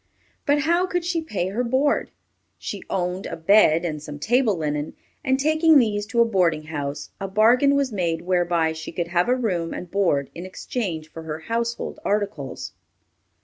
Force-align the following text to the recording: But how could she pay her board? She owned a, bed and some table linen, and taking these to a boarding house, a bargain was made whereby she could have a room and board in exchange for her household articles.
But 0.47 0.61
how 0.61 0.87
could 0.87 1.05
she 1.05 1.21
pay 1.21 1.49
her 1.49 1.63
board? 1.63 2.09
She 2.57 2.81
owned 2.89 3.27
a, 3.27 3.35
bed 3.35 3.85
and 3.85 4.01
some 4.01 4.17
table 4.17 4.57
linen, 4.57 4.95
and 5.23 5.39
taking 5.39 5.77
these 5.77 6.07
to 6.07 6.21
a 6.21 6.25
boarding 6.25 6.63
house, 6.63 7.11
a 7.19 7.27
bargain 7.27 7.75
was 7.75 7.91
made 7.93 8.23
whereby 8.23 8.73
she 8.73 8.91
could 8.91 9.09
have 9.09 9.29
a 9.29 9.35
room 9.35 9.75
and 9.75 9.91
board 9.91 10.31
in 10.33 10.43
exchange 10.43 11.11
for 11.11 11.21
her 11.21 11.41
household 11.41 11.99
articles. 12.03 12.71